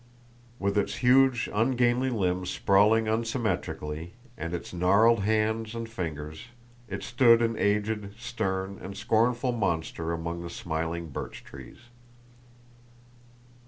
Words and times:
With 0.57 0.79
its 0.79 0.95
huge 1.05 1.47
ungainly 1.53 2.09
limbs 2.09 2.49
sprawling 2.49 3.05
unsymmetrically, 3.07 4.13
and 4.35 4.51
its 4.51 4.73
gnarled 4.73 5.19
hands 5.25 5.75
and 5.75 5.87
fingers, 5.87 6.47
it 6.87 7.03
stood 7.03 7.39
an 7.39 7.55
aged, 7.55 8.19
stern, 8.19 8.79
and 8.81 8.97
scornful 8.97 9.51
monster 9.51 10.11
among 10.11 10.41
the 10.41 10.49
smiling 10.49 11.09
birch 11.09 11.43
trees. 11.43 11.77